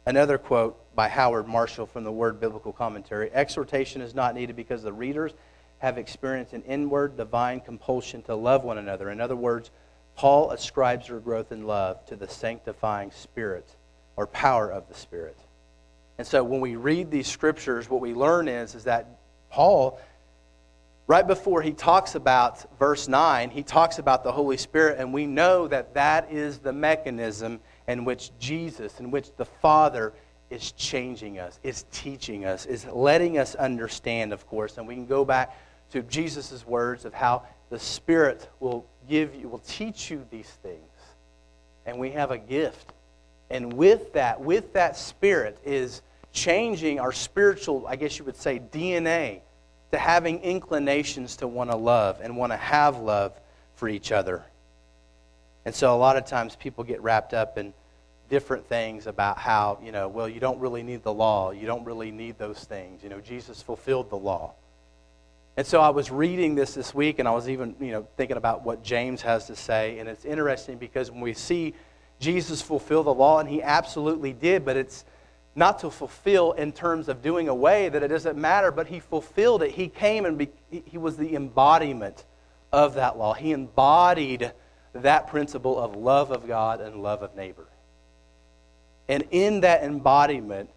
[0.05, 4.81] Another quote by Howard Marshall from the Word Biblical Commentary Exhortation is not needed because
[4.81, 5.33] the readers
[5.77, 9.11] have experienced an inward divine compulsion to love one another.
[9.11, 9.69] In other words,
[10.15, 13.75] Paul ascribes their growth in love to the sanctifying spirit
[14.15, 15.37] or power of the Spirit.
[16.17, 19.07] And so when we read these scriptures, what we learn is, is that
[19.49, 19.99] Paul,
[21.07, 25.25] right before he talks about verse 9, he talks about the Holy Spirit, and we
[25.25, 30.13] know that that is the mechanism in which Jesus, in which the Father
[30.49, 34.77] is changing us, is teaching us, is letting us understand, of course.
[34.77, 35.57] And we can go back
[35.91, 40.77] to Jesus' words of how the Spirit will give you, will teach you these things.
[41.85, 42.93] And we have a gift.
[43.49, 48.59] And with that, with that Spirit is changing our spiritual, I guess you would say,
[48.59, 49.41] DNA
[49.91, 53.33] to having inclinations to want to love and want to have love
[53.75, 54.43] for each other.
[55.65, 57.73] And so a lot of times people get wrapped up in
[58.29, 61.51] different things about how, you know, well, you don't really need the law.
[61.51, 63.03] You don't really need those things.
[63.03, 64.53] You know, Jesus fulfilled the law.
[65.57, 68.37] And so I was reading this this week, and I was even, you know, thinking
[68.37, 69.99] about what James has to say.
[69.99, 71.73] And it's interesting because when we see
[72.19, 75.03] Jesus fulfill the law, and he absolutely did, but it's
[75.53, 79.61] not to fulfill in terms of doing away that it doesn't matter, but he fulfilled
[79.61, 79.71] it.
[79.71, 80.49] He came and be,
[80.85, 82.23] he was the embodiment
[82.71, 83.33] of that law.
[83.33, 84.53] He embodied
[84.93, 87.67] that principle of love of God and love of neighbor.
[89.07, 90.69] And in that embodiment,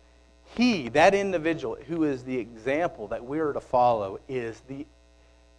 [0.56, 4.86] he, that individual who is the example that we are to follow, is the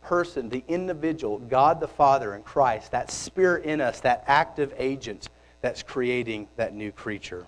[0.04, 5.30] person, the individual, God the Father and Christ, that spirit in us, that active agent
[5.62, 7.46] that's creating that new creature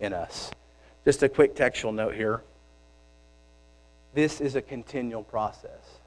[0.00, 0.50] in us.
[1.04, 2.42] Just a quick textual note here.
[4.14, 6.00] This is a continual process.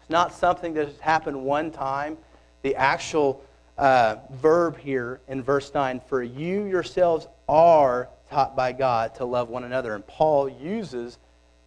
[0.00, 2.16] It's not something that has happened one time.
[2.62, 3.42] The actual
[3.76, 9.48] uh, verb here in verse 9 for you yourselves are taught by God to love
[9.48, 9.94] one another.
[9.94, 11.18] And Paul uses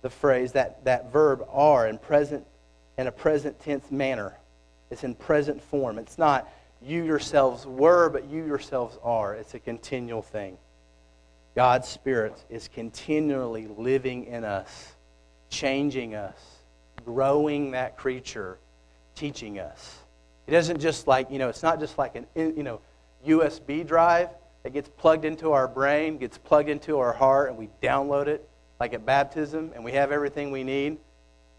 [0.01, 2.45] the phrase, that, that verb are, in, present,
[2.97, 4.37] in a present tense manner.
[4.89, 5.97] It's in present form.
[5.99, 6.49] It's not
[6.81, 9.35] you yourselves were, but you yourselves are.
[9.35, 10.57] It's a continual thing.
[11.55, 14.93] God's Spirit is continually living in us,
[15.49, 16.37] changing us,
[17.03, 18.59] growing that creature,
[19.15, 19.96] teaching us.
[20.47, 22.79] It isn't just like, you know, it's not just like an, you know,
[23.25, 24.29] USB drive
[24.63, 28.47] that gets plugged into our brain, gets plugged into our heart, and we download it
[28.79, 30.97] like at baptism, and we have everything we need.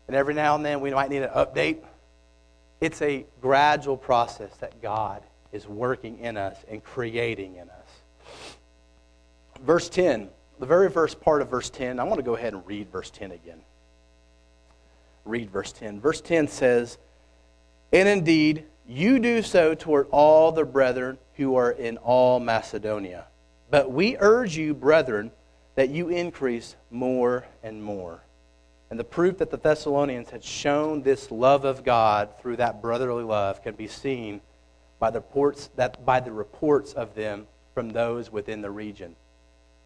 [0.07, 1.79] And every now and then we might need an update.
[2.81, 5.23] It's a gradual process that God
[5.53, 7.77] is working in us and creating in us.
[9.63, 12.67] Verse 10, the very first part of verse 10, I want to go ahead and
[12.67, 13.61] read verse 10 again.
[15.25, 16.01] Read verse 10.
[16.01, 16.99] Verse 10 says,
[17.93, 23.27] And indeed, you do so toward all the brethren who are in all Macedonia.
[23.71, 25.31] But we urge you, brethren,
[25.75, 28.23] that you increase more and more.
[28.91, 33.23] And the proof that the Thessalonians had shown this love of God through that brotherly
[33.23, 34.41] love can be seen
[34.99, 39.15] by the reports, that, by the reports of them from those within the region.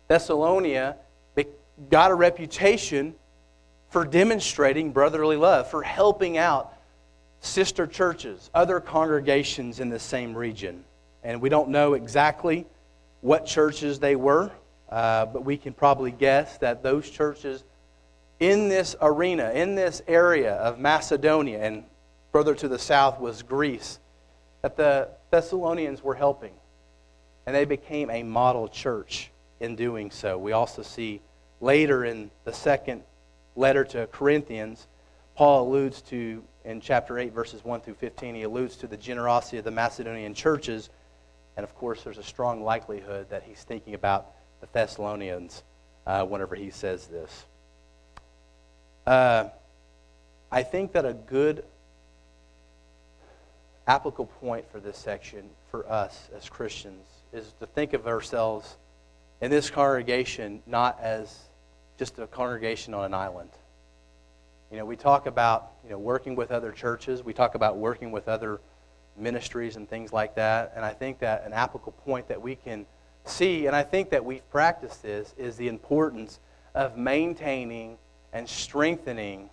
[0.09, 0.97] Thessalonica
[1.91, 3.15] got a reputation
[3.91, 6.73] for demonstrating brotherly love, for helping out
[7.43, 10.85] sister churches, other congregations in the same region
[11.23, 12.67] and we don't know exactly
[13.21, 14.51] what churches they were,
[14.89, 17.63] uh, but we can probably guess that those churches
[18.41, 21.85] in this arena, in this area of Macedonia, and
[22.33, 24.01] further to the south was Greece,
[24.63, 26.53] that the Thessalonians were helping.
[27.47, 30.39] And they became a model church in doing so.
[30.39, 31.21] We also see
[31.61, 33.03] later in the second
[33.55, 34.87] letter to Corinthians,
[35.37, 39.59] Paul alludes to, in chapter 8, verses 1 through 15, he alludes to the generosity
[39.59, 40.91] of the Macedonian churches
[41.57, 45.63] and of course, there's a strong likelihood that he's thinking about the Thessalonians
[46.07, 47.45] uh, whenever he says this.
[49.07, 49.49] Uh,
[50.51, 51.65] I think that a good
[53.87, 58.77] applicable point for this section for us as Christians is to think of ourselves
[59.41, 61.37] in this congregation not as
[61.99, 63.51] just a congregation on an island.
[64.73, 67.23] You know, we talk about you know working with other churches.
[67.23, 68.59] We talk about working with other
[69.19, 70.73] ministries and things like that.
[70.75, 72.87] And I think that an applicable point that we can
[73.27, 76.41] see, and I think that we've practiced this, is the importance
[76.75, 77.99] of maintaining
[78.33, 79.51] and strengthening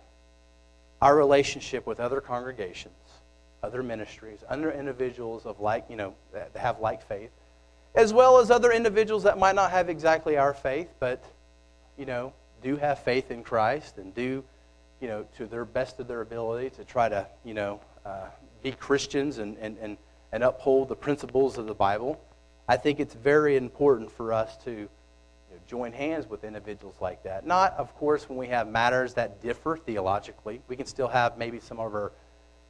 [1.02, 2.94] our relationship with other congregations,
[3.62, 7.30] other ministries, other individuals of like, you know, that have like faith,
[7.94, 11.22] as well as other individuals that might not have exactly our faith, but,
[11.98, 14.42] you know, do have faith in Christ and do
[15.00, 18.26] you know, to their best of their ability to try to, you know, uh,
[18.62, 19.96] be Christians and, and, and,
[20.32, 22.20] and uphold the principles of the Bible.
[22.68, 24.88] I think it's very important for us to you
[25.50, 27.46] know, join hands with individuals like that.
[27.46, 30.60] Not, of course, when we have matters that differ theologically.
[30.68, 32.12] We can still have maybe some of our,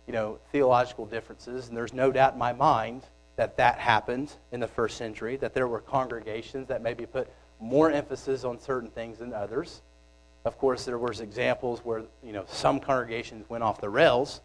[0.06, 3.02] you know, theological differences, and there's no doubt in my mind
[3.36, 7.28] that that happened in the first century, that there were congregations that maybe put
[7.58, 9.82] more emphasis on certain things than others.
[10.44, 14.40] Of course, there was examples where you know some congregations went off the rails,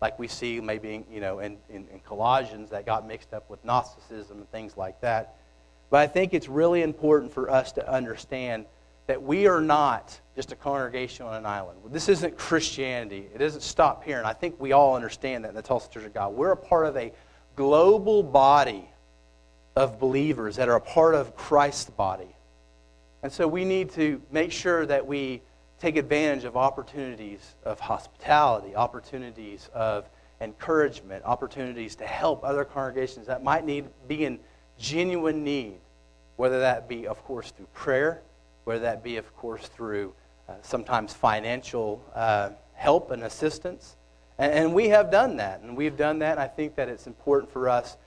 [0.00, 3.64] like we see maybe you know in, in, in Colossians that got mixed up with
[3.64, 5.36] Gnosticism and things like that.
[5.90, 8.66] But I think it's really important for us to understand
[9.08, 11.80] that we are not just a congregation on an island.
[11.90, 13.26] This isn't Christianity.
[13.34, 14.18] It doesn't stop here.
[14.18, 16.32] And I think we all understand that in the Tulsa Church of God.
[16.32, 17.12] We're a part of a
[17.56, 18.88] global body
[19.74, 22.36] of believers that are a part of Christ's body.
[23.22, 25.42] And so we need to make sure that we
[25.78, 30.08] take advantage of opportunities of hospitality, opportunities of
[30.40, 34.38] encouragement, opportunities to help other congregations that might need be in
[34.78, 35.78] genuine need,
[36.36, 38.22] whether that be, of course, through prayer,
[38.64, 40.14] whether that be, of course, through
[40.48, 43.96] uh, sometimes financial uh, help and assistance.
[44.38, 46.32] And, and we have done that, and we've done that.
[46.32, 47.98] And I think that it's important for us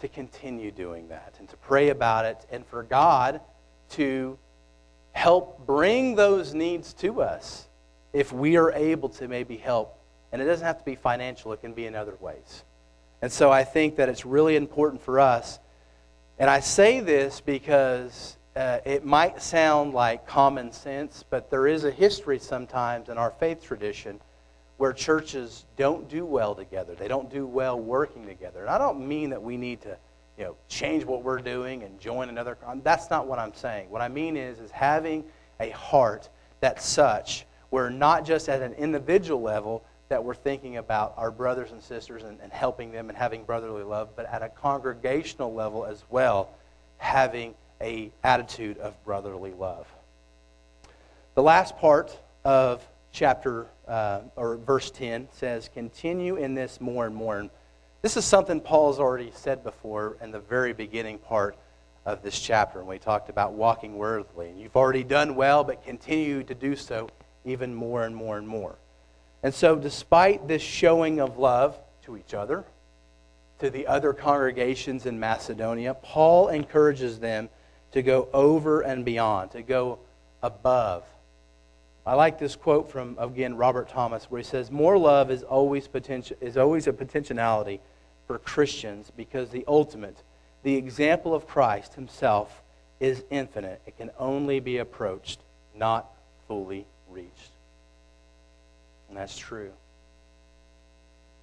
[0.00, 3.40] to continue doing that and to pray about it, and for God
[3.90, 4.38] to
[5.16, 7.66] help bring those needs to us
[8.12, 9.98] if we are able to maybe help.
[10.30, 12.64] And it doesn't have to be financial, it can be in other ways.
[13.22, 15.58] And so I think that it's really important for us.
[16.38, 21.84] And I say this because uh, it might sound like common sense, but there is
[21.84, 24.20] a history sometimes in our faith tradition
[24.76, 26.94] where churches don't do well together.
[26.94, 28.60] They don't do well working together.
[28.60, 29.96] And I don't mean that we need to
[30.38, 32.58] you know, change what we're doing and join another.
[32.82, 33.90] That's not what I'm saying.
[33.90, 35.24] What I mean is, is having
[35.60, 36.28] a heart
[36.60, 41.72] that's such where not just at an individual level that we're thinking about our brothers
[41.72, 45.84] and sisters and, and helping them and having brotherly love, but at a congregational level
[45.84, 46.50] as well,
[46.98, 49.86] having a attitude of brotherly love.
[51.34, 57.14] The last part of chapter uh, or verse 10 says, "Continue in this more and
[57.14, 57.50] more." And
[58.06, 61.56] this is something Paul's already said before in the very beginning part
[62.04, 64.48] of this chapter when we talked about walking worthily.
[64.48, 67.08] And you've already done well, but continue to do so
[67.44, 68.76] even more and more and more.
[69.42, 72.62] And so, despite this showing of love to each other,
[73.58, 77.48] to the other congregations in Macedonia, Paul encourages them
[77.90, 79.98] to go over and beyond, to go
[80.44, 81.02] above.
[82.06, 85.88] I like this quote from, again, Robert Thomas, where he says, More love is always,
[85.88, 87.80] potential, is always a potentiality
[88.26, 90.16] for Christians because the ultimate,
[90.62, 92.62] the example of Christ himself,
[93.00, 93.80] is infinite.
[93.86, 95.40] It can only be approached,
[95.74, 96.10] not
[96.48, 97.52] fully reached.
[99.08, 99.70] And that's true.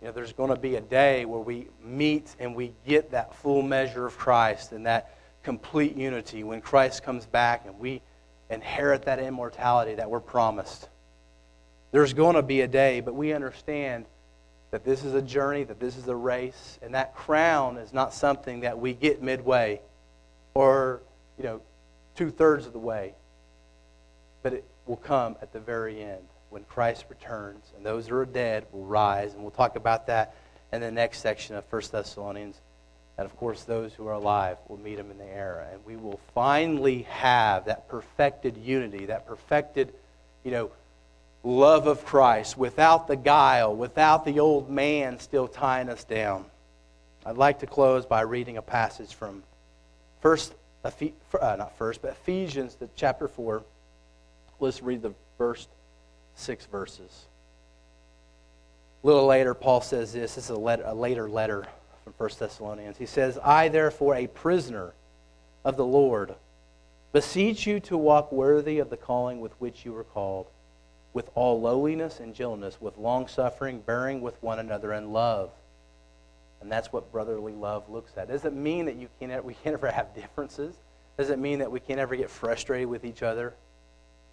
[0.02, 3.36] You know, there's going to be a day where we meet and we get that
[3.36, 8.02] full measure of Christ and that complete unity when Christ comes back and we
[8.50, 10.90] inherit that immortality that we're promised.
[11.92, 14.06] There's going to be a day, but we understand
[14.74, 18.12] that this is a journey, that this is a race, and that crown is not
[18.12, 19.80] something that we get midway
[20.56, 21.00] or,
[21.38, 21.62] you know,
[22.16, 23.14] two thirds of the way,
[24.42, 28.26] but it will come at the very end when Christ returns, and those who are
[28.26, 30.34] dead will rise, and we'll talk about that
[30.72, 32.60] in the next section of 1 Thessalonians.
[33.20, 35.98] And of course, those who are alive will meet him in the air, and we
[35.98, 39.94] will finally have that perfected unity, that perfected,
[40.44, 40.72] you know,
[41.44, 46.46] love of Christ, without the guile, without the old man still tying us down.
[47.26, 49.44] I'd like to close by reading a passage from
[50.22, 50.92] first, uh,
[51.58, 53.64] not first, but Ephesians, chapter four.
[54.60, 55.68] Let's read the first
[56.36, 57.26] six verses.
[59.04, 60.36] A little later, Paul says this.
[60.36, 61.66] This is a, letter, a later letter
[62.06, 62.98] from 1 Thessalonians.
[62.98, 64.94] He says, I, therefore, a prisoner
[65.66, 66.36] of the Lord,
[67.12, 70.48] beseech you to walk worthy of the calling with which you were called
[71.14, 75.52] with all lowliness and gentleness, with long suffering, bearing with one another in love.
[76.62, 78.30] And that's what brotherly love looks at.
[78.30, 80.76] Does it mean that you can't, we can't ever have differences?
[81.18, 83.54] Does it mean that we can't ever get frustrated with each other?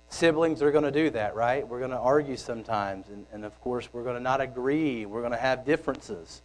[0.09, 1.67] Siblings are going to do that, right?
[1.67, 3.09] We're going to argue sometimes.
[3.09, 5.07] And, and of course, we're going to not agree.
[5.07, 6.41] We're going to have differences.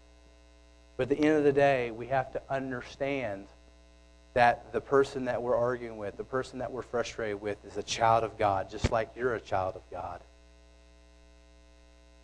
[0.97, 3.47] But at the end of the day, we have to understand
[4.35, 7.83] that the person that we're arguing with, the person that we're frustrated with, is a
[7.83, 10.19] child of God, just like you're a child of God.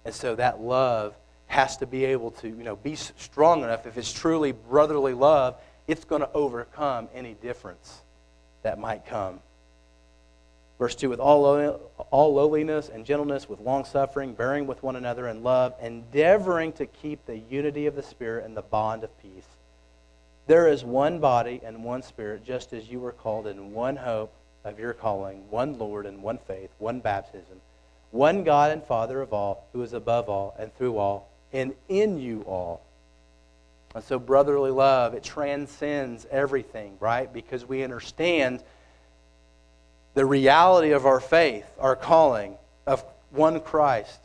[0.04, 1.16] And so that love
[1.48, 3.88] has to be able to, you know, be strong enough.
[3.88, 5.56] If it's truly brotherly love,
[5.88, 8.02] it's going to overcome any difference
[8.64, 9.40] that might come.
[10.78, 11.46] Verse 2 with all,
[12.10, 16.88] all lowliness and gentleness, with long suffering, bearing with one another in love, endeavoring to
[16.88, 19.46] keep the unity of the Spirit and the bond of peace.
[20.48, 24.34] There is one body and one Spirit, just as you were called in one hope
[24.64, 27.62] of your calling, one Lord and one faith, one baptism,
[28.12, 32.20] one God and Father of all, who is above all and through all, and in
[32.20, 32.82] you all.
[33.94, 37.32] And so, brotherly love, it transcends everything, right?
[37.32, 38.64] Because we understand
[40.14, 42.56] the reality of our faith, our calling
[42.88, 44.20] of one Christ,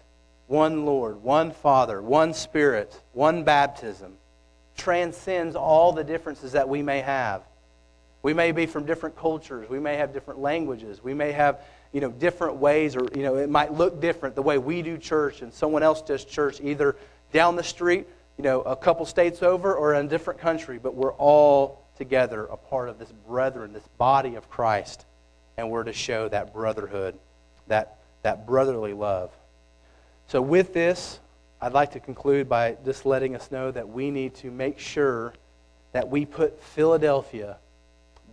[0.47, 4.17] one Lord, one Father, one Spirit, one baptism
[4.77, 7.43] transcends all the differences that we may have.
[8.23, 11.63] We may be from different cultures, we may have different languages, we may have
[11.93, 14.99] you know different ways or you know it might look different the way we do
[14.99, 16.97] church and someone else does church either
[17.33, 18.07] down the street,
[18.37, 22.45] you know, a couple states over or in a different country, but we're all together
[22.47, 25.07] a part of this brethren, this body of Christ
[25.57, 27.17] and we're to show that brotherhood,
[27.69, 29.31] that, that brotherly love.
[30.29, 31.19] So, with this,
[31.61, 35.33] I'd like to conclude by just letting us know that we need to make sure
[35.93, 37.57] that we put Philadelphia,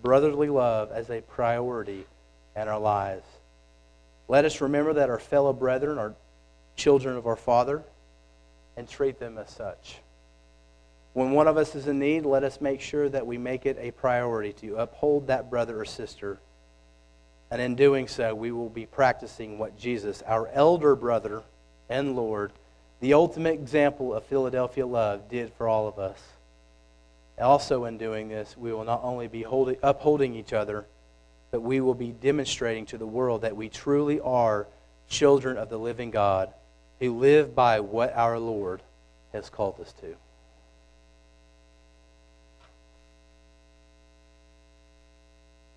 [0.02, 2.06] brotherly love, as a priority
[2.56, 3.26] in our lives.
[4.28, 6.14] Let us remember that our fellow brethren are
[6.76, 7.84] children of our Father
[8.76, 10.00] and treat them as such.
[11.14, 13.78] When one of us is in need, let us make sure that we make it
[13.80, 16.40] a priority to uphold that brother or sister
[17.54, 21.44] and in doing so, we will be practicing what Jesus, our elder brother
[21.88, 22.52] and Lord,
[23.04, 26.18] the ultimate example of Philadelphia love, did for all of us.
[27.38, 30.86] Also, in doing this, we will not only be holding, upholding each other,
[31.51, 34.68] but we will be demonstrating to the world that we truly are
[35.10, 36.54] children of the living God
[37.01, 38.82] who live by what our Lord
[39.34, 40.16] has called us to.